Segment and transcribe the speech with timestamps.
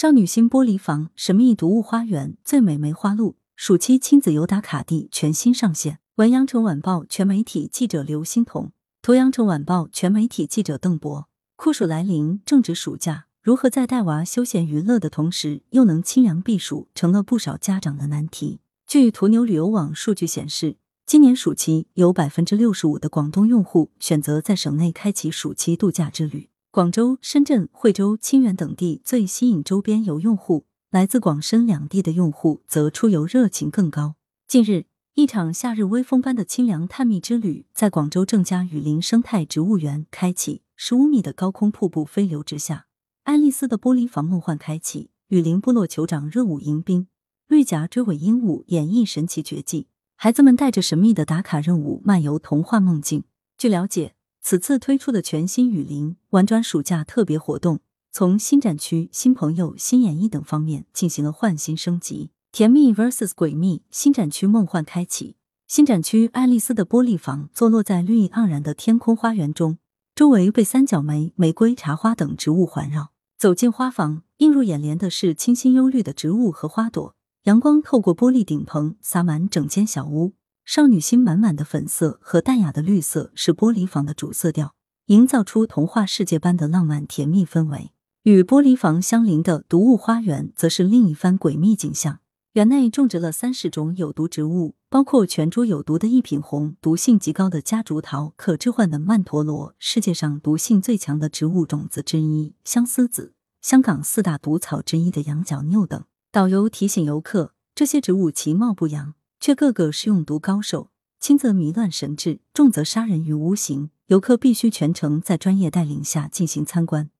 [0.00, 5.98] 少女心玻璃房神秘毒物花园最美梅花鹿暑期亲子游打卡地全新上线。
[6.14, 11.28] 文阳城晚报全媒体记者刘欣彤，图阳城晚报全媒体记者邓博。
[11.54, 18.60] 酷暑来临，正值暑假，如何在带娃休闲娱乐的同时又能清凉避暑，成了不少家长的难题。
[18.86, 26.48] 据途牛旅游网数据显示，今年暑期有百分之六十五的广东用户选择在省内开启暑期度假之旅。
[26.72, 34.14] 广州、深圳、惠州、清远等地最吸引周边游用户，来自广深两地的用户则出游热情更高。
[34.46, 40.62] 近日，一场夏日微风般的清凉探秘之旅在广州正佳雨林生态植物园开启。
[40.76, 42.86] 十五米的高空瀑布飞流直下，
[43.24, 45.10] 爱丽丝的玻璃房梦幻开启。
[45.26, 47.08] 雨林部落酋长热舞迎宾，
[47.48, 53.24] 绿颊追尾鹦鹉演绎神奇绝技，孩子们带着神秘的打卡任务漫游童话梦境。
[53.58, 54.14] 据了解。
[54.42, 57.80] 此次推出的全新雨林玩转暑假特别活动，
[58.10, 62.30] 从新展区、新朋友、新演绎等方面进行了换新升级。
[62.50, 65.36] 甜蜜 vs 诡秘，新展区梦幻开启。
[65.68, 69.78] 新展区爱丽丝的玻璃房坐落在绿意盎然的天空花园中，
[70.16, 73.12] 周围被三角梅、玫瑰、茶花等植物环绕。
[73.38, 80.32] 走进花房，映入眼帘的是清新幽绿的植物和花朵，阳光透过玻璃顶棚洒满整间小屋。
[80.72, 84.72] 少女心满满的粉色和淡雅的绿色是玻璃房的主色调，
[85.06, 87.90] 营造出童话世界般的浪漫甜蜜氛围。
[88.22, 92.20] 与玻璃房相邻的毒物花园则是另一番诡秘景象。
[92.52, 106.04] 园内种植了三十种有毒植物，包括全株有毒的一品红、毒性极高的夹竹桃、可置换的曼陀罗，世界上毒性最强的植物种子之一相思子，香港四大毒草之一的羊角拗等。
[106.30, 109.14] 导游提醒游客，这些植物其貌不扬。
[109.40, 113.88] 却个个是用毒高手，轻则迷乱神智，重则杀人于无形。
[114.08, 117.10] 游客必须全程在专业带领下进行参观，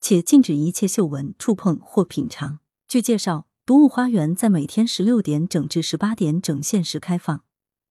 [0.00, 2.58] 且禁止一切嗅闻、触碰或品尝。
[2.86, 7.42] 据介绍，毒物花园在每天十六点整至十八点整限时开放。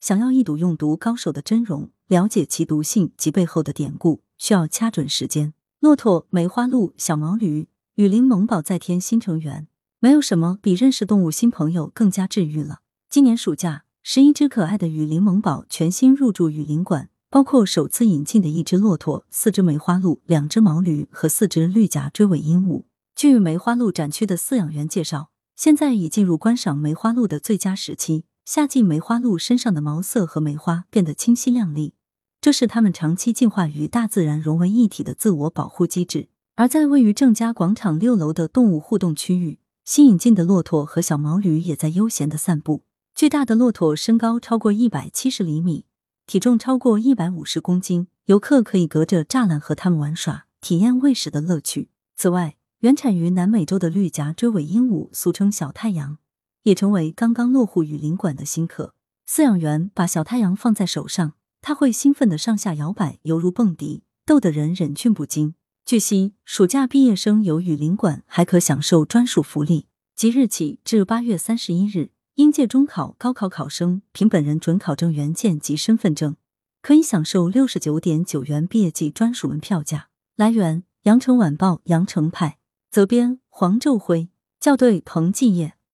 [0.00, 5.54] 想要一睹用毒高手的真容，了解其毒性及背后的典故，需要掐准时间。
[5.80, 9.66] 骆驼、梅花鹿、小毛驴、雨林萌宝在天新成员，
[10.00, 12.80] 没有什么比认识动物新朋友更加治愈了。
[13.10, 22.84] 今年暑假，十一只可爱的雨林萌宝全新入住雨林馆，包括首次引进的一只骆驼、四只梅花鹿、两只毛驴和四只绿颊追尾鹦鹉。
[23.16, 28.26] 据梅花鹿展区的饲养员介绍，现在已进入观赏梅花鹿的最佳时期。
[28.44, 31.94] 夏季梅花鹿身上的毛色和梅花变得清晰亮丽，
[32.42, 36.28] 这是它们长期进化与大自然融为一体的自我保护机制。
[36.56, 42.82] 而在位于正佳广场六楼的动物互动区域，新引进的骆驼和小毛驴也在悠闲的散步。
[43.18, 45.86] 巨大的骆驼身高超过一百七十厘米，
[46.24, 51.90] 体重超过一百五十公斤，游客可以隔着栅栏和它们玩耍，体验喂食的乐趣。
[52.14, 56.18] 此外，原产于南美洲的绿颊锥尾鹦鹉，俗称小太阳，
[56.62, 58.94] 也成为刚刚落户雨林馆的新客。
[59.28, 65.56] 饲养员把小太阳放在手上，它会兴奋的上下摇摆，犹如蹦迪，逗得人忍俊不禁。
[65.84, 72.10] 据悉，暑假毕业生游雨林馆还可享受专属福利，即日起至八月三十一日。
[72.38, 76.36] 应届中考、高考考生凭本人准考证原件及身份证，
[76.80, 80.10] 可以享受六十九点九元毕业季专属门票价。
[80.36, 82.58] 来源：羊城晚报羊城派，
[82.92, 84.28] 责编：黄昼辉，
[84.60, 85.77] 校对：彭继业。